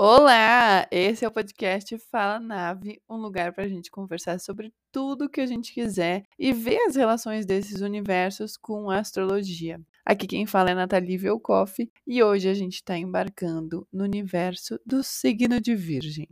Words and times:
Olá! 0.00 0.86
Esse 0.92 1.24
é 1.24 1.28
o 1.28 1.32
podcast 1.32 1.98
Fala 1.98 2.38
Nave, 2.38 3.02
um 3.10 3.16
lugar 3.16 3.52
para 3.52 3.64
a 3.64 3.68
gente 3.68 3.90
conversar 3.90 4.38
sobre 4.38 4.72
tudo 4.92 5.28
que 5.28 5.40
a 5.40 5.46
gente 5.46 5.74
quiser 5.74 6.22
e 6.38 6.52
ver 6.52 6.78
as 6.86 6.94
relações 6.94 7.44
desses 7.44 7.80
universos 7.80 8.56
com 8.56 8.90
a 8.90 9.00
astrologia. 9.00 9.80
Aqui 10.06 10.28
quem 10.28 10.46
fala 10.46 10.70
é 10.70 10.74
Nathalie 10.74 11.18
Velkoff 11.18 11.90
e 12.06 12.22
hoje 12.22 12.48
a 12.48 12.54
gente 12.54 12.74
está 12.74 12.96
embarcando 12.96 13.88
no 13.92 14.04
universo 14.04 14.78
do 14.86 15.02
signo 15.02 15.60
de 15.60 15.74
Virgem. 15.74 16.28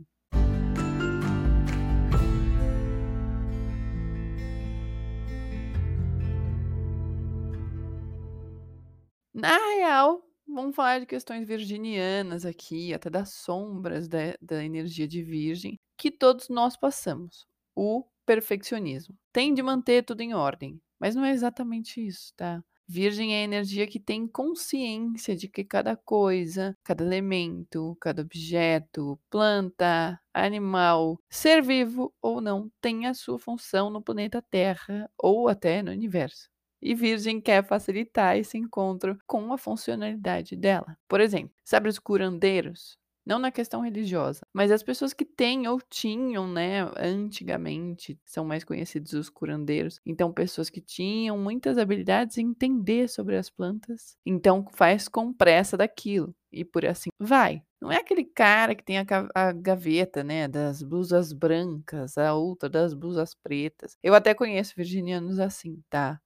Na 9.33 9.57
real, 9.75 10.26
Vamos 10.47 10.75
falar 10.75 10.99
de 10.99 11.05
questões 11.05 11.45
virginianas 11.45 12.45
aqui, 12.45 12.93
até 12.93 13.09
das 13.09 13.33
sombras 13.33 14.07
da, 14.07 14.35
da 14.41 14.63
energia 14.63 15.07
de 15.07 15.21
Virgem, 15.21 15.77
que 15.97 16.09
todos 16.09 16.47
nós 16.49 16.77
passamos. 16.77 17.45
O 17.75 18.05
perfeccionismo. 18.25 19.15
Tem 19.31 19.53
de 19.53 19.61
manter 19.61 20.03
tudo 20.03 20.21
em 20.21 20.33
ordem, 20.33 20.81
mas 20.99 21.15
não 21.15 21.25
é 21.25 21.31
exatamente 21.31 22.05
isso, 22.05 22.33
tá? 22.35 22.63
Virgem 22.87 23.35
é 23.35 23.41
a 23.41 23.43
energia 23.43 23.85
que 23.85 23.99
tem 23.99 24.25
consciência 24.27 25.35
de 25.35 25.49
que 25.49 25.63
cada 25.63 25.95
coisa, 25.97 26.73
cada 26.83 27.03
elemento, 27.03 27.97
cada 27.99 28.21
objeto, 28.21 29.19
planta, 29.29 30.19
animal, 30.33 31.19
ser 31.29 31.61
vivo 31.61 32.13
ou 32.21 32.39
não, 32.39 32.71
tem 32.81 33.05
a 33.05 33.13
sua 33.13 33.37
função 33.37 33.89
no 33.89 34.01
planeta 34.01 34.41
Terra 34.41 35.09
ou 35.17 35.49
até 35.49 35.83
no 35.83 35.91
universo 35.91 36.49
e 36.81 36.93
Virgem 36.93 37.41
quer 37.41 37.65
facilitar 37.65 38.37
esse 38.37 38.57
encontro 38.57 39.17
com 39.25 39.51
a 39.53 39.57
funcionalidade 39.57 40.55
dela. 40.55 40.97
Por 41.07 41.21
exemplo, 41.21 41.55
sabe 41.63 41.89
os 41.89 41.99
curandeiros? 41.99 42.97
Não 43.27 43.39
na 43.39 43.51
questão 43.51 43.81
religiosa, 43.81 44.39
mas 44.53 44.71
as 44.71 44.81
pessoas 44.81 45.11
que 45.11 45.25
têm 45.25 45.67
ou 45.67 45.81
tinham, 45.89 46.47
né, 46.47 46.89
antigamente, 46.95 48.17
são 48.23 48.45
mais 48.45 48.63
conhecidos 48.63 49.11
os 49.11 49.29
curandeiros. 49.29 49.99
Então, 50.05 50.31
pessoas 50.31 50.69
que 50.69 50.79
tinham 50.79 51.37
muitas 51.37 51.77
habilidades 51.77 52.37
em 52.37 52.47
entender 52.47 53.09
sobre 53.09 53.35
as 53.35 53.49
plantas, 53.49 54.15
então 54.25 54.65
faz 54.71 55.09
com 55.09 55.33
pressa 55.33 55.75
daquilo 55.75 56.33
e 56.49 56.63
por 56.63 56.85
assim 56.85 57.09
vai. 57.19 57.61
Não 57.81 57.91
é 57.91 57.97
aquele 57.97 58.23
cara 58.23 58.73
que 58.73 58.83
tem 58.83 58.97
a, 58.97 59.05
a, 59.35 59.51
gaveta, 59.51 60.23
né, 60.23 60.47
das 60.47 60.81
blusas 60.81 61.33
brancas, 61.33 62.17
a 62.17 62.33
outra 62.33 62.69
das 62.69 62.93
blusas 62.93 63.35
pretas. 63.35 63.97
Eu 64.01 64.15
até 64.15 64.33
conheço 64.33 64.73
virginianos 64.75 65.37
assim, 65.37 65.81
tá? 65.89 66.17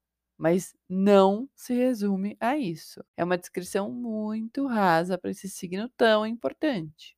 Mas 0.42 0.76
não 0.90 1.48
se 1.56 1.72
resume 1.72 2.36
a 2.40 2.58
isso. 2.58 3.06
É 3.16 3.24
uma 3.24 3.38
descrição 3.38 3.92
muito 3.92 4.66
rasa 4.66 5.16
para 5.16 5.30
esse 5.30 5.48
signo 5.48 5.88
tão 5.96 6.26
importante. 6.26 7.16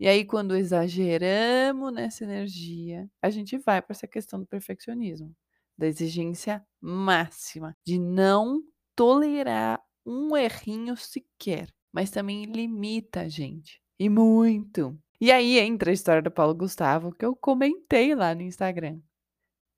E 0.00 0.08
aí, 0.08 0.24
quando 0.24 0.56
exageramos 0.56 1.92
nessa 1.92 2.24
energia, 2.24 3.08
a 3.22 3.30
gente 3.30 3.56
vai 3.56 3.80
para 3.80 3.92
essa 3.92 4.08
questão 4.08 4.40
do 4.40 4.46
perfeccionismo, 4.46 5.32
da 5.78 5.86
exigência 5.86 6.66
máxima, 6.80 7.76
de 7.86 8.00
não 8.00 8.60
tolerar 8.96 9.80
um 10.04 10.36
errinho 10.36 10.96
sequer, 10.96 11.72
mas 11.92 12.10
também 12.10 12.46
limita 12.46 13.20
a 13.20 13.28
gente. 13.28 13.80
E 13.96 14.08
muito. 14.08 14.98
E 15.20 15.30
aí 15.30 15.56
entra 15.60 15.90
a 15.90 15.94
história 15.94 16.20
do 16.20 16.32
Paulo 16.32 16.56
Gustavo 16.56 17.12
que 17.12 17.24
eu 17.24 17.36
comentei 17.36 18.12
lá 18.12 18.34
no 18.34 18.42
Instagram. 18.42 18.98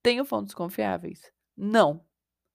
Tenho 0.03 0.25
fontes 0.25 0.55
confiáveis? 0.55 1.31
Não, 1.55 2.03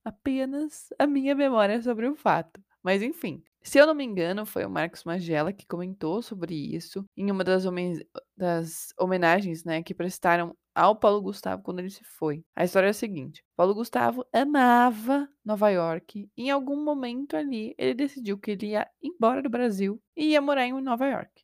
apenas 0.07 0.87
a 0.97 1.05
minha 1.05 1.35
memória 1.35 1.81
sobre 1.81 2.07
o 2.07 2.15
fato. 2.15 2.61
Mas 2.81 3.01
enfim, 3.01 3.43
se 3.61 3.77
eu 3.77 3.85
não 3.85 3.93
me 3.93 4.05
engano, 4.05 4.45
foi 4.45 4.65
o 4.65 4.69
Marcos 4.69 5.03
Magela 5.03 5.51
que 5.51 5.67
comentou 5.67 6.21
sobre 6.21 6.55
isso 6.55 7.05
em 7.17 7.29
uma 7.29 7.43
das, 7.43 7.65
homen 7.65 7.99
das 8.35 8.93
homenagens 8.97 9.65
né, 9.65 9.83
que 9.83 9.93
prestaram 9.93 10.55
ao 10.73 10.95
Paulo 10.95 11.21
Gustavo 11.21 11.61
quando 11.63 11.79
ele 11.79 11.89
se 11.89 12.03
foi. 12.05 12.45
A 12.55 12.63
história 12.63 12.87
é 12.87 12.91
a 12.91 12.93
seguinte: 12.93 13.43
Paulo 13.57 13.73
Gustavo 13.73 14.25
amava 14.31 15.27
Nova 15.43 15.69
York 15.69 16.29
em 16.37 16.49
algum 16.49 16.81
momento 16.81 17.35
ali 17.35 17.75
ele 17.77 17.93
decidiu 17.93 18.37
que 18.37 18.51
ele 18.51 18.67
ia 18.67 18.87
embora 19.03 19.41
do 19.41 19.49
Brasil 19.49 20.01
e 20.15 20.27
ia 20.27 20.41
morar 20.41 20.65
em 20.65 20.81
Nova 20.81 21.05
York. 21.05 21.43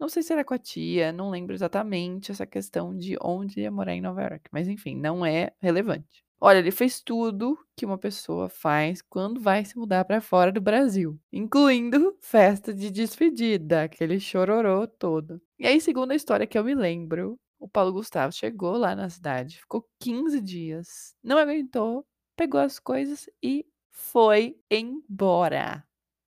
Não 0.00 0.08
sei 0.08 0.22
se 0.22 0.32
era 0.32 0.44
com 0.44 0.54
a 0.54 0.58
tia, 0.58 1.12
não 1.12 1.30
lembro 1.30 1.54
exatamente 1.54 2.32
essa 2.32 2.46
questão 2.46 2.96
de 2.96 3.16
onde 3.20 3.60
ia 3.60 3.70
morar 3.70 3.94
em 3.94 4.00
Nova 4.00 4.22
York, 4.22 4.48
mas 4.50 4.66
enfim, 4.66 4.96
não 4.96 5.26
é 5.26 5.52
relevante. 5.60 6.23
Olha, 6.46 6.58
ele 6.58 6.70
fez 6.70 7.00
tudo 7.00 7.58
que 7.74 7.86
uma 7.86 7.96
pessoa 7.96 8.50
faz 8.50 9.00
quando 9.00 9.40
vai 9.40 9.64
se 9.64 9.78
mudar 9.78 10.04
para 10.04 10.20
fora 10.20 10.52
do 10.52 10.60
Brasil, 10.60 11.18
incluindo 11.32 12.18
festa 12.20 12.74
de 12.74 12.90
despedida, 12.90 13.84
aquele 13.84 14.20
chororô 14.20 14.86
todo. 14.86 15.40
E 15.58 15.66
aí, 15.66 15.80
segundo 15.80 16.10
a 16.10 16.14
história 16.14 16.46
que 16.46 16.58
eu 16.58 16.62
me 16.62 16.74
lembro, 16.74 17.40
o 17.58 17.66
Paulo 17.66 17.94
Gustavo 17.94 18.30
chegou 18.30 18.76
lá 18.76 18.94
na 18.94 19.08
cidade, 19.08 19.56
ficou 19.56 19.88
15 19.98 20.38
dias, 20.38 21.16
não 21.24 21.38
aguentou, 21.38 22.06
pegou 22.36 22.60
as 22.60 22.78
coisas 22.78 23.24
e 23.42 23.64
foi 23.90 24.54
embora. 24.70 25.82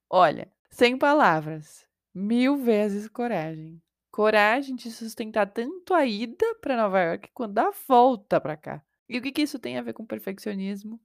Olha, 0.09 0.51
sem 0.72 0.97
palavras, 0.97 1.85
mil 2.11 2.57
vezes 2.57 3.07
coragem. 3.07 3.79
Coragem 4.09 4.75
de 4.75 4.89
sustentar 4.89 5.45
tanto 5.45 5.94
a 5.94 6.07
ida 6.07 6.55
para 6.59 6.75
Nova 6.75 6.99
York 7.03 7.29
quanto 7.35 7.59
a 7.59 7.72
volta 7.88 8.41
para 8.41 8.57
cá. 8.57 8.87
E 9.09 9.18
o 9.18 9.22
que, 9.22 9.31
que 9.31 9.41
isso 9.41 9.59
tem 9.59 9.78
a 9.78 9.81
ver 9.81 9.94
com 9.94 10.06
perfeccionismo? 10.06 11.00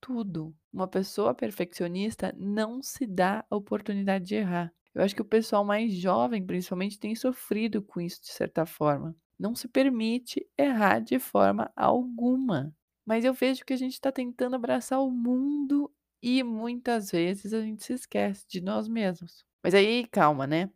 Tudo. 0.00 0.54
Uma 0.72 0.88
pessoa 0.88 1.34
perfeccionista 1.34 2.34
não 2.36 2.82
se 2.82 3.06
dá 3.06 3.44
a 3.50 3.56
oportunidade 3.56 4.24
de 4.24 4.34
errar. 4.36 4.72
Eu 4.94 5.02
acho 5.02 5.14
que 5.14 5.22
o 5.22 5.24
pessoal 5.24 5.64
mais 5.64 5.92
jovem, 5.92 6.44
principalmente, 6.44 6.98
tem 6.98 7.14
sofrido 7.14 7.82
com 7.82 8.00
isso 8.00 8.20
de 8.20 8.28
certa 8.28 8.66
forma. 8.66 9.14
Não 9.38 9.54
se 9.54 9.68
permite 9.68 10.44
errar 10.56 10.98
de 10.98 11.18
forma 11.18 11.70
alguma. 11.76 12.74
Mas 13.06 13.24
eu 13.24 13.32
vejo 13.32 13.64
que 13.64 13.72
a 13.72 13.76
gente 13.76 13.94
está 13.94 14.10
tentando 14.10 14.56
abraçar 14.56 15.00
o 15.00 15.10
mundo 15.10 15.90
e 16.22 16.42
muitas 16.42 17.10
vezes 17.10 17.52
a 17.52 17.60
gente 17.62 17.84
se 17.84 17.92
esquece 17.92 18.44
de 18.48 18.60
nós 18.60 18.88
mesmos. 18.88 19.44
Mas 19.62 19.74
aí, 19.74 20.06
calma, 20.08 20.46
né? 20.46 20.70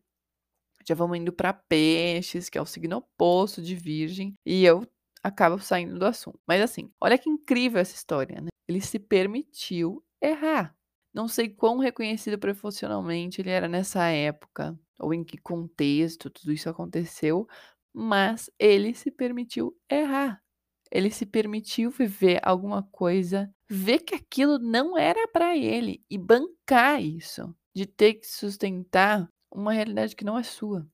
Já 0.87 0.95
vamos 0.95 1.19
indo 1.19 1.33
para 1.33 1.53
peixes, 1.53 2.49
que 2.49 2.59
é 2.59 2.63
o 2.63 2.67
signo 2.67 2.97
oposto 2.97 3.63
de 3.63 3.75
virgem, 3.75 4.35
e 4.45 4.65
eu 4.65 4.85
acaba 5.23 5.59
saindo 5.59 5.99
do 5.99 6.05
assunto. 6.07 6.41
Mas 6.47 6.61
assim, 6.63 6.91
olha 7.01 7.19
que 7.19 7.31
incrível 7.31 7.81
essa 7.81 7.95
história, 7.95 8.41
né? 8.41 8.49
Ele 8.69 8.81
se 8.81 8.99
permitiu 8.99 10.05
errar. 10.21 10.75
Não 11.15 11.29
sei 11.29 11.49
quão 11.49 11.79
reconhecido 11.79 12.39
profissionalmente 12.39 13.41
ele 13.41 13.51
era 13.51 13.69
nessa 13.69 14.07
época, 14.07 14.79
ou 14.99 15.13
em 15.13 15.23
que 15.23 15.37
contexto 15.37 16.31
tudo 16.31 16.53
isso 16.53 16.69
aconteceu, 16.71 17.47
mas 17.93 18.51
ele 18.59 18.95
se 18.95 19.11
permitiu 19.11 19.77
errar. 19.91 20.43
Ele 20.91 21.11
se 21.11 21.27
permitiu 21.27 21.91
viver 21.91 22.41
alguma 22.43 22.83
coisa, 22.83 23.53
ver 23.69 24.01
que 24.01 24.15
aquilo 24.15 24.59
não 24.59 24.97
era 24.97 25.27
para 25.29 25.57
ele 25.57 26.03
e 26.09 26.19
bancar 26.19 27.03
isso, 27.03 27.55
de 27.75 27.87
ter 27.87 28.15
que 28.15 28.27
sustentar 28.27 29.29
uma 29.51 29.73
realidade 29.73 30.17
que 30.17 30.25
não 30.25 30.39
é 30.39 30.43
sua. 30.43 30.87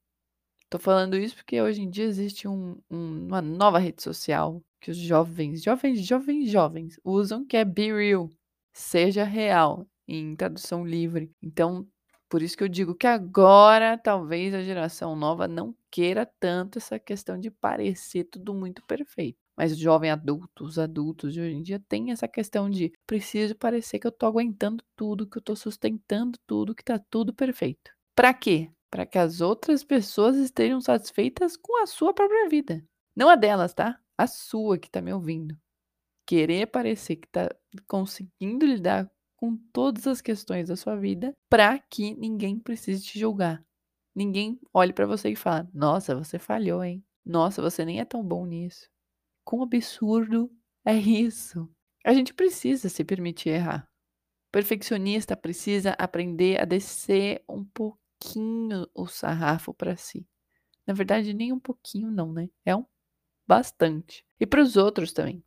Tô 0.70 0.78
falando 0.78 1.16
isso 1.16 1.34
porque 1.34 1.60
hoje 1.60 1.80
em 1.80 1.88
dia 1.88 2.04
existe 2.04 2.46
um, 2.46 2.76
um, 2.90 3.26
uma 3.26 3.40
nova 3.40 3.78
rede 3.78 4.02
social 4.02 4.62
que 4.80 4.90
os 4.90 4.96
jovens, 4.98 5.62
jovens, 5.62 6.04
jovens, 6.06 6.50
jovens 6.50 7.00
usam, 7.04 7.44
que 7.44 7.56
é 7.56 7.64
Be 7.64 7.92
Real. 7.92 8.28
Seja 8.74 9.24
real, 9.24 9.86
em 10.06 10.36
tradução 10.36 10.86
livre. 10.86 11.30
Então, 11.42 11.86
por 12.28 12.42
isso 12.42 12.56
que 12.56 12.62
eu 12.62 12.68
digo 12.68 12.94
que 12.94 13.06
agora 13.06 13.96
talvez 13.98 14.54
a 14.54 14.62
geração 14.62 15.16
nova 15.16 15.48
não 15.48 15.74
queira 15.90 16.30
tanto 16.38 16.78
essa 16.78 16.98
questão 16.98 17.38
de 17.40 17.50
parecer 17.50 18.24
tudo 18.24 18.52
muito 18.54 18.82
perfeito. 18.86 19.38
Mas 19.56 19.72
o 19.72 19.76
jovem 19.76 20.10
adulto, 20.10 20.64
os 20.64 20.78
adultos 20.78 21.32
de 21.32 21.40
hoje 21.40 21.54
em 21.56 21.62
dia 21.62 21.82
têm 21.88 22.12
essa 22.12 22.28
questão 22.28 22.70
de 22.70 22.92
preciso 23.06 23.56
parecer 23.56 23.98
que 23.98 24.06
eu 24.06 24.12
tô 24.12 24.26
aguentando 24.26 24.84
tudo, 24.94 25.26
que 25.26 25.38
eu 25.38 25.42
tô 25.42 25.56
sustentando 25.56 26.38
tudo, 26.46 26.74
que 26.74 26.84
tá 26.84 27.00
tudo 27.10 27.34
perfeito. 27.34 27.90
Para 28.14 28.32
quê? 28.34 28.70
Para 28.90 29.06
que 29.06 29.18
as 29.18 29.40
outras 29.40 29.84
pessoas 29.84 30.36
estejam 30.36 30.80
satisfeitas 30.80 31.56
com 31.56 31.82
a 31.82 31.86
sua 31.86 32.14
própria 32.14 32.48
vida. 32.48 32.84
Não 33.14 33.28
a 33.28 33.36
delas, 33.36 33.74
tá? 33.74 34.00
A 34.16 34.26
sua 34.26 34.78
que 34.78 34.88
está 34.88 35.00
me 35.00 35.12
ouvindo. 35.12 35.56
Querer 36.26 36.66
parecer 36.66 37.16
que 37.16 37.26
está 37.26 37.48
conseguindo 37.86 38.66
lidar 38.66 39.10
com 39.36 39.56
todas 39.72 40.06
as 40.06 40.20
questões 40.20 40.68
da 40.68 40.76
sua 40.76 40.96
vida 40.96 41.32
para 41.48 41.78
que 41.78 42.14
ninguém 42.14 42.58
precise 42.58 43.04
te 43.04 43.18
julgar. 43.18 43.64
Ninguém 44.14 44.60
olhe 44.74 44.92
para 44.92 45.06
você 45.06 45.30
e 45.30 45.36
fale: 45.36 45.68
"Nossa, 45.72 46.14
você 46.14 46.38
falhou, 46.38 46.82
hein? 46.82 47.04
Nossa, 47.24 47.62
você 47.62 47.84
nem 47.84 48.00
é 48.00 48.04
tão 48.04 48.22
bom 48.24 48.44
nisso". 48.44 48.88
Quão 49.44 49.62
absurdo 49.62 50.50
é 50.84 50.94
isso? 50.94 51.68
A 52.04 52.12
gente 52.12 52.34
precisa 52.34 52.88
se 52.88 53.04
permitir 53.04 53.50
errar. 53.50 53.88
O 54.48 54.52
perfeccionista 54.52 55.36
precisa 55.36 55.90
aprender 55.98 56.60
a 56.60 56.64
descer 56.64 57.44
um 57.48 57.64
pouco 57.64 57.98
pouquinho 58.18 58.86
o 58.94 59.06
sarrafo 59.06 59.72
para 59.72 59.96
si. 59.96 60.26
Na 60.86 60.94
verdade, 60.94 61.34
nem 61.34 61.52
um 61.52 61.60
pouquinho 61.60 62.10
não, 62.10 62.32
né? 62.32 62.48
É 62.64 62.74
um 62.74 62.84
bastante. 63.46 64.24
E 64.40 64.46
para 64.46 64.62
os 64.62 64.76
outros 64.76 65.12
também. 65.12 65.42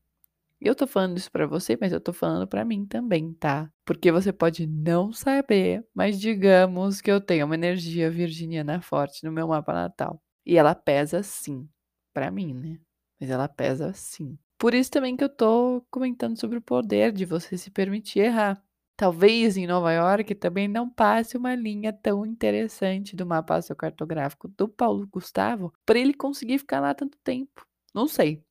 Eu 0.62 0.76
tô 0.76 0.88
falando 0.88 1.18
isso 1.18 1.32
pra 1.32 1.48
você, 1.48 1.78
mas 1.80 1.92
eu 1.94 2.02
tô 2.02 2.14
falando 2.14 2.48
pra 2.48 2.66
mim 2.66 2.86
também, 2.86 3.34
tá? 3.34 3.72
Porque 3.86 4.12
você 4.12 4.32
pode 4.34 4.68
não 4.68 5.12
saber, 5.14 5.86
mas 5.94 6.20
digamos 6.20 7.02
que 7.02 7.12
eu 7.12 7.22
tenho 7.22 7.46
uma 7.48 7.56
energia 7.56 8.12
virginiana 8.12 8.82
forte 8.82 9.26
no 9.26 9.32
meu 9.32 9.48
mapa 9.48 9.74
natal. 9.74 10.22
E 10.46 10.58
ela 10.58 10.76
pesa 10.76 11.24
sim, 11.24 11.68
pra 12.14 12.32
mim, 12.32 12.54
né? 12.54 12.80
Mas 13.20 13.30
ela 13.32 13.48
pesa 13.48 13.94
sim. 13.94 14.38
Por 14.60 14.74
isso 14.76 14.92
também 14.92 15.18
que 15.18 15.24
eu 15.24 15.30
tô 15.30 15.84
comentando 15.92 16.40
sobre 16.40 16.58
o 16.60 16.62
poder 16.62 17.12
de 17.12 17.26
você 17.26 17.58
se 17.58 17.72
permitir 17.72 18.20
errar. 18.20 18.64
Talvez 18.96 19.58
em 19.58 19.66
Nova 19.66 19.92
York 19.92 20.36
também 20.36 20.68
não 20.68 20.90
passe 20.90 21.36
uma 21.36 21.56
linha 21.56 21.92
tão 21.92 22.26
interessante 22.26 23.16
do 23.16 23.26
mapa 23.26 23.60
cartográfico 23.76 24.48
do 24.48 24.68
Paulo 24.68 25.08
Gustavo 25.08 25.74
para 25.86 25.98
ele 25.98 26.14
conseguir 26.14 26.60
ficar 26.60 26.80
lá 26.80 26.94
tanto 26.94 27.18
tempo. 27.24 27.66
Não 27.94 28.08
sei. 28.08 28.44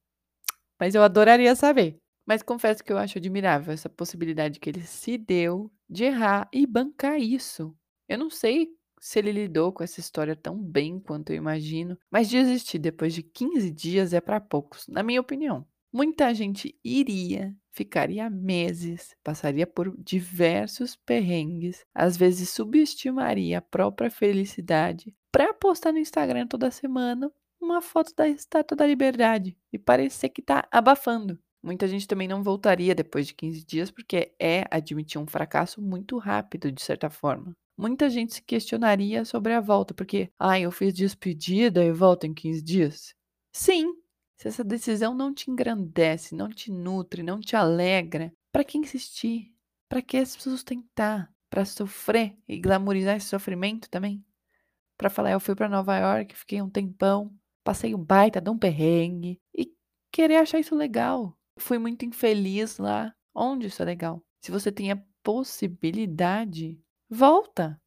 Mas 0.78 0.94
eu 0.94 1.02
adoraria 1.02 1.54
saber. 1.54 2.00
Mas 2.26 2.42
confesso 2.42 2.84
que 2.84 2.92
eu 2.92 2.98
acho 2.98 3.18
admirável 3.18 3.72
essa 3.72 3.88
possibilidade 3.88 4.60
que 4.60 4.70
ele 4.70 4.82
se 4.82 5.18
deu 5.18 5.70
de 5.88 6.04
errar 6.04 6.48
e 6.52 6.66
bancar 6.66 7.18
isso. 7.18 7.74
Eu 8.08 8.18
não 8.18 8.30
sei 8.30 8.68
se 9.00 9.18
ele 9.18 9.32
lidou 9.32 9.72
com 9.72 9.82
essa 9.82 9.98
história 9.98 10.36
tão 10.36 10.56
bem 10.56 11.00
quanto 11.00 11.30
eu 11.30 11.36
imagino, 11.36 11.98
mas 12.10 12.28
desistir 12.28 12.78
depois 12.78 13.14
de 13.14 13.22
15 13.22 13.70
dias 13.70 14.12
é 14.12 14.20
para 14.20 14.40
poucos, 14.40 14.86
na 14.86 15.02
minha 15.02 15.20
opinião. 15.20 15.66
Muita 15.92 16.32
gente 16.34 16.78
iria, 16.84 17.56
ficaria 17.72 18.28
meses, 18.28 19.14
passaria 19.22 19.66
por 19.66 19.94
diversos 19.98 20.96
perrengues, 20.96 21.84
às 21.94 22.16
vezes 22.16 22.50
subestimaria 22.50 23.58
a 23.58 23.62
própria 23.62 24.10
felicidade 24.10 25.14
para 25.32 25.54
postar 25.54 25.92
no 25.92 25.98
Instagram 25.98 26.46
toda 26.46 26.70
semana 26.70 27.32
uma 27.60 27.80
foto 27.80 28.14
da 28.16 28.28
Estátua 28.28 28.76
da 28.76 28.86
Liberdade 28.86 29.56
e 29.72 29.78
parecer 29.78 30.30
que 30.30 30.42
tá 30.42 30.66
abafando. 30.70 31.38
Muita 31.62 31.86
gente 31.86 32.08
também 32.08 32.26
não 32.26 32.42
voltaria 32.42 32.94
depois 32.94 33.26
de 33.26 33.34
15 33.34 33.64
dias 33.64 33.90
porque 33.90 34.32
é 34.40 34.64
admitir 34.70 35.20
um 35.20 35.26
fracasso 35.26 35.80
muito 35.80 36.16
rápido, 36.16 36.72
de 36.72 36.80
certa 36.80 37.10
forma. 37.10 37.54
Muita 37.76 38.08
gente 38.08 38.34
se 38.34 38.42
questionaria 38.42 39.24
sobre 39.24 39.52
a 39.52 39.60
volta, 39.60 39.94
porque, 39.94 40.30
ah, 40.38 40.58
eu 40.58 40.70
fiz 40.70 40.92
despedida 40.92 41.84
e 41.84 41.92
volto 41.92 42.26
em 42.26 42.34
15 42.34 42.62
dias. 42.62 43.14
Sim, 43.52 43.94
se 44.40 44.48
essa 44.48 44.64
decisão 44.64 45.14
não 45.14 45.34
te 45.34 45.50
engrandece, 45.50 46.34
não 46.34 46.48
te 46.48 46.72
nutre, 46.72 47.22
não 47.22 47.38
te 47.38 47.54
alegra, 47.54 48.32
para 48.50 48.64
que 48.64 48.78
insistir? 48.78 49.54
Para 49.86 50.00
que 50.00 50.24
se 50.24 50.40
sustentar? 50.40 51.30
Para 51.50 51.66
sofrer 51.66 52.34
e 52.48 52.58
glamorizar 52.58 53.18
esse 53.18 53.26
sofrimento 53.26 53.90
também? 53.90 54.24
Para 54.96 55.10
falar, 55.10 55.32
eu 55.32 55.40
fui 55.40 55.54
para 55.54 55.68
Nova 55.68 55.94
York, 55.94 56.34
fiquei 56.34 56.62
um 56.62 56.70
tempão, 56.70 57.30
passei 57.62 57.94
um 57.94 58.02
baita 58.02 58.40
de 58.40 58.48
um 58.48 58.56
perrengue 58.56 59.38
e 59.54 59.70
querer 60.10 60.36
achar 60.36 60.58
isso 60.58 60.74
legal. 60.74 61.36
Fui 61.58 61.76
muito 61.76 62.06
infeliz 62.06 62.78
lá. 62.78 63.14
Onde 63.34 63.66
isso 63.66 63.82
é 63.82 63.84
legal? 63.84 64.24
Se 64.40 64.50
você 64.50 64.72
tem 64.72 64.90
a 64.90 65.04
possibilidade, 65.22 66.80
volta. 67.10 67.78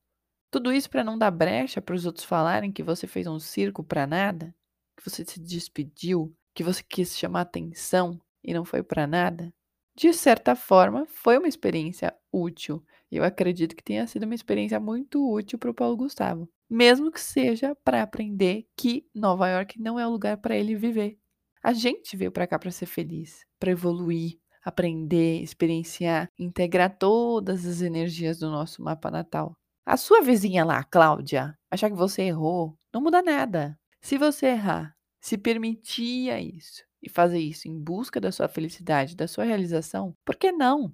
Tudo 0.52 0.72
isso 0.72 0.88
para 0.88 1.04
não 1.04 1.18
dar 1.18 1.32
brecha 1.32 1.82
para 1.82 1.96
os 1.96 2.06
outros 2.06 2.26
falarem 2.26 2.72
que 2.72 2.84
você 2.84 3.08
fez 3.08 3.26
um 3.26 3.40
circo 3.40 3.84
para 3.84 4.06
nada, 4.06 4.56
que 4.96 5.10
você 5.10 5.26
se 5.26 5.40
despediu, 5.40 6.32
que 6.54 6.64
você 6.64 6.84
quis 6.84 7.18
chamar 7.18 7.42
atenção 7.42 8.20
e 8.44 8.54
não 8.54 8.66
foi 8.66 8.84
para 8.84 9.08
nada. 9.08 9.54
De 9.96 10.12
certa 10.14 10.56
forma, 10.56 11.06
foi 11.08 11.38
uma 11.38 11.48
experiência 11.48 12.14
útil. 12.32 12.84
Eu 13.12 13.24
acredito 13.24 13.76
que 13.76 13.84
tenha 13.84 14.08
sido 14.08 14.24
uma 14.24 14.36
experiência 14.36 14.80
muito 14.80 15.32
útil 15.32 15.60
para 15.60 15.70
o 15.70 15.74
Paulo 15.74 15.96
Gustavo 15.98 16.50
mesmo 16.74 17.12
que 17.12 17.22
seja 17.22 17.76
para 17.84 18.02
aprender 18.02 18.66
que 18.76 19.06
Nova 19.14 19.48
York 19.48 19.80
não 19.80 20.00
é 20.00 20.08
o 20.08 20.10
lugar 20.10 20.38
para 20.38 20.58
ele 20.58 20.76
viver. 20.76 21.20
A 21.62 21.72
gente 21.72 22.18
veio 22.18 22.32
para 22.32 22.48
cá 22.48 22.58
para 22.58 22.72
ser 22.72 22.88
feliz, 22.88 23.46
para 23.60 23.70
evoluir, 23.70 24.40
aprender, 24.66 25.42
experienciar, 25.44 26.30
integrar 26.38 26.98
todas 26.98 27.64
as 27.64 27.82
energias 27.82 28.40
do 28.40 28.50
nosso 28.50 28.82
mapa 28.82 29.12
natal. 29.12 29.56
A 29.86 29.96
sua 29.98 30.24
vizinha 30.24 30.66
lá, 30.66 30.84
Cláudia, 30.84 31.56
achar 31.70 31.92
que 31.92 31.96
você 31.96 32.24
errou, 32.24 32.76
não 32.92 33.02
muda 33.02 33.22
nada. 33.22 33.78
Se 34.02 34.18
você 34.18 34.48
errar, 34.48 34.96
se 35.24 35.38
permitir 35.38 36.31
a 36.31 36.42
isso 36.42 36.84
e 37.02 37.08
fazer 37.10 37.40
isso 37.40 37.70
em 37.70 37.80
busca 37.80 38.20
da 38.20 38.30
sua 38.30 38.50
felicidade, 38.50 39.16
da 39.16 39.25
sua 39.25 39.46
realização, 39.46 40.14
por 40.25 40.36
que 40.36 40.52
não? 40.52 40.94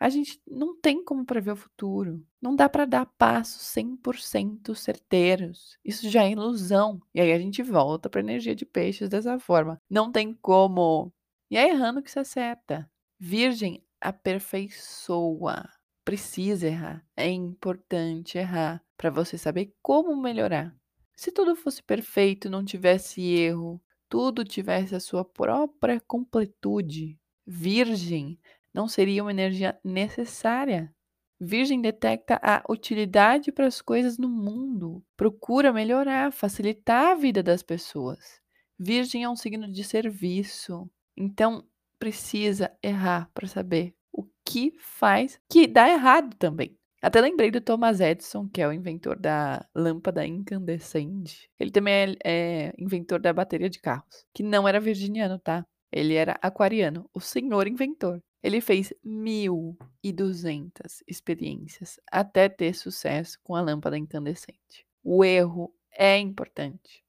A 0.00 0.08
gente 0.08 0.40
não 0.46 0.80
tem 0.80 1.04
como 1.04 1.24
prever 1.24 1.52
o 1.52 1.56
futuro. 1.56 2.26
Não 2.40 2.56
dá 2.56 2.70
para 2.70 2.86
dar 2.86 3.04
passos 3.04 3.62
100% 3.74 4.74
certeiros. 4.74 5.78
Isso 5.84 6.08
já 6.08 6.24
é 6.24 6.30
ilusão. 6.30 6.98
E 7.14 7.20
aí 7.20 7.32
a 7.32 7.38
gente 7.38 7.62
volta 7.62 8.08
para 8.08 8.20
a 8.20 8.24
energia 8.24 8.54
de 8.54 8.64
peixes 8.64 9.10
dessa 9.10 9.38
forma. 9.38 9.78
Não 9.90 10.10
tem 10.10 10.32
como. 10.32 11.12
E 11.50 11.56
é 11.58 11.68
errando 11.68 12.02
que 12.02 12.10
se 12.10 12.18
acerta. 12.18 12.90
Virgem 13.18 13.84
aperfeiçoa. 14.00 15.68
Precisa 16.02 16.66
errar. 16.66 17.06
É 17.14 17.28
importante 17.28 18.38
errar 18.38 18.82
para 18.96 19.10
você 19.10 19.36
saber 19.36 19.74
como 19.82 20.16
melhorar. 20.16 20.74
Se 21.16 21.32
tudo 21.32 21.56
fosse 21.56 21.82
perfeito, 21.82 22.50
não 22.50 22.62
tivesse 22.62 23.22
erro, 23.22 23.80
tudo 24.08 24.44
tivesse 24.44 24.94
a 24.94 25.00
sua 25.00 25.24
própria 25.24 25.98
completude, 26.00 27.18
virgem 27.46 28.38
não 28.72 28.86
seria 28.86 29.22
uma 29.22 29.30
energia 29.30 29.78
necessária. 29.82 30.94
Virgem 31.40 31.80
detecta 31.80 32.38
a 32.42 32.62
utilidade 32.68 33.50
para 33.50 33.66
as 33.66 33.80
coisas 33.80 34.18
no 34.18 34.28
mundo, 34.28 35.02
procura 35.16 35.72
melhorar, 35.72 36.30
facilitar 36.32 37.12
a 37.12 37.14
vida 37.14 37.42
das 37.42 37.62
pessoas. 37.62 38.40
Virgem 38.78 39.24
é 39.24 39.28
um 39.28 39.36
signo 39.36 39.70
de 39.70 39.82
serviço, 39.82 40.90
então 41.16 41.66
precisa 41.98 42.70
errar 42.82 43.30
para 43.32 43.48
saber 43.48 43.94
o 44.12 44.26
que 44.44 44.74
faz 44.78 45.40
que 45.50 45.66
dá 45.66 45.88
errado 45.88 46.34
também. 46.36 46.76
Até 47.06 47.20
lembrei 47.20 47.52
do 47.52 47.60
Thomas 47.60 48.00
Edison, 48.00 48.48
que 48.48 48.60
é 48.60 48.66
o 48.66 48.72
inventor 48.72 49.16
da 49.16 49.64
lâmpada 49.72 50.26
incandescente. 50.26 51.48
Ele 51.56 51.70
também 51.70 51.94
é, 51.94 52.16
é 52.24 52.74
inventor 52.76 53.20
da 53.20 53.32
bateria 53.32 53.70
de 53.70 53.78
carros, 53.78 54.26
que 54.34 54.42
não 54.42 54.66
era 54.66 54.80
virginiano, 54.80 55.38
tá? 55.38 55.64
Ele 55.92 56.14
era 56.14 56.36
aquariano, 56.42 57.08
o 57.14 57.20
senhor 57.20 57.68
inventor. 57.68 58.20
Ele 58.42 58.60
fez 58.60 58.92
1.200 59.06 61.04
experiências 61.06 62.00
até 62.10 62.48
ter 62.48 62.74
sucesso 62.74 63.38
com 63.44 63.54
a 63.54 63.60
lâmpada 63.60 63.96
incandescente. 63.96 64.84
O 65.00 65.24
erro 65.24 65.72
é 65.92 66.18
importante. 66.18 67.04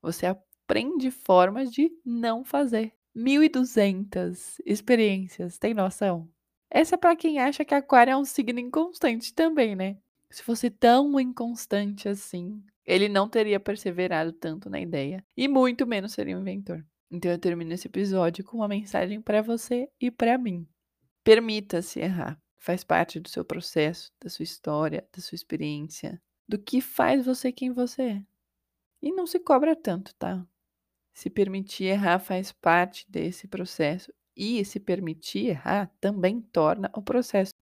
Você 0.00 0.24
aprende 0.24 1.10
formas 1.10 1.70
de 1.70 1.92
não 2.02 2.46
fazer. 2.46 2.94
1.200 3.14 4.56
experiências, 4.64 5.58
tem 5.58 5.74
noção? 5.74 6.32
Essa 6.74 6.96
é 6.96 6.98
para 6.98 7.14
quem 7.14 7.38
acha 7.38 7.64
que 7.64 7.72
aquário 7.72 8.10
é 8.10 8.16
um 8.16 8.24
signo 8.24 8.58
inconstante 8.58 9.32
também, 9.32 9.76
né? 9.76 9.96
Se 10.28 10.42
fosse 10.42 10.68
tão 10.68 11.20
inconstante 11.20 12.08
assim, 12.08 12.60
ele 12.84 13.08
não 13.08 13.28
teria 13.28 13.60
perseverado 13.60 14.32
tanto 14.32 14.68
na 14.68 14.80
ideia 14.80 15.24
e 15.36 15.46
muito 15.46 15.86
menos 15.86 16.10
seria 16.10 16.36
um 16.36 16.40
inventor. 16.40 16.84
Então 17.08 17.30
eu 17.30 17.38
termino 17.38 17.72
esse 17.72 17.86
episódio 17.86 18.42
com 18.42 18.56
uma 18.56 18.66
mensagem 18.66 19.22
para 19.22 19.40
você 19.40 19.88
e 20.00 20.10
para 20.10 20.36
mim. 20.36 20.66
Permita-se 21.22 22.00
errar. 22.00 22.42
Faz 22.58 22.82
parte 22.82 23.20
do 23.20 23.28
seu 23.28 23.44
processo, 23.44 24.10
da 24.20 24.28
sua 24.28 24.42
história, 24.42 25.06
da 25.14 25.22
sua 25.22 25.36
experiência, 25.36 26.20
do 26.48 26.58
que 26.58 26.80
faz 26.80 27.24
você 27.24 27.52
quem 27.52 27.70
você 27.70 28.02
é. 28.02 28.22
E 29.00 29.12
não 29.12 29.28
se 29.28 29.38
cobra 29.38 29.76
tanto, 29.76 30.12
tá? 30.16 30.44
Se 31.12 31.30
permitir 31.30 31.84
errar 31.84 32.18
faz 32.18 32.50
parte 32.50 33.08
desse 33.08 33.46
processo 33.46 34.12
e 34.36 34.64
se 34.64 34.80
permitir 34.80 35.46
errar 35.48 35.90
também 36.00 36.40
torna 36.40 36.90
o 36.94 37.02
processo. 37.02 37.52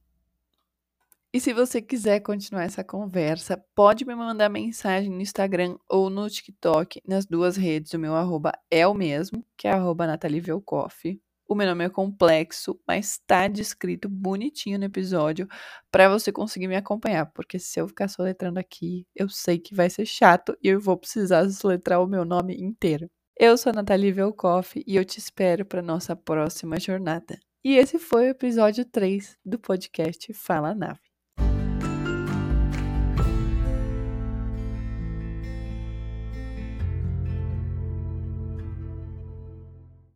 E 1.33 1.41
se 1.41 1.55
você 1.55 1.81
quiser 1.81 2.21
continuar 2.21 2.65
essa 2.65 2.85
conversa, 2.85 3.57
pode 3.75 4.05
me 4.05 4.15
mandar 4.15 4.51
mensagem 4.51 5.11
no 5.11 5.21
Instagram 5.21 5.79
ou 5.89 6.11
no 6.11 6.29
TikTok, 6.29 7.01
nas 7.09 7.25
duas 7.25 7.57
redes. 7.57 7.95
O 7.95 7.99
meu 7.99 8.15
arroba 8.15 8.53
é 8.71 8.87
o 8.87 8.93
mesmo, 8.93 9.45
que 9.57 9.67
é 9.67 9.75
Nathalie 9.75 10.43
o 11.53 11.55
meu 11.55 11.67
nome 11.67 11.85
é 11.85 11.89
complexo, 11.91 12.81
mas 12.87 13.13
está 13.13 13.47
descrito 13.47 14.09
bonitinho 14.09 14.79
no 14.79 14.87
episódio 14.87 15.47
para 15.91 16.09
você 16.09 16.33
conseguir 16.33 16.67
me 16.67 16.77
acompanhar, 16.77 17.27
porque 17.27 17.59
se 17.59 17.79
eu 17.79 17.87
ficar 17.87 18.09
soletrando 18.09 18.59
aqui, 18.59 19.07
eu 19.15 19.29
sei 19.29 19.59
que 19.59 19.75
vai 19.75 19.91
ser 19.91 20.07
chato 20.07 20.57
e 20.63 20.69
eu 20.69 20.81
vou 20.81 20.97
precisar 20.97 21.49
soletrar 21.51 22.03
o 22.03 22.07
meu 22.07 22.25
nome 22.25 22.57
inteiro. 22.57 23.11
Eu 23.39 23.57
sou 23.57 23.71
a 23.71 23.73
Nathalie 23.73 24.13
Velkoff 24.13 24.83
e 24.87 24.97
eu 24.97 25.05
te 25.05 25.19
espero 25.19 25.65
para 25.65 25.81
nossa 25.81 26.15
próxima 26.15 26.79
jornada. 26.79 27.39
E 27.65 27.77
esse 27.77 27.99
foi 27.99 28.27
o 28.27 28.31
episódio 28.31 28.85
3 28.85 29.39
do 29.45 29.59
podcast 29.59 30.33
Fala 30.35 30.75
Nave. 30.75 31.12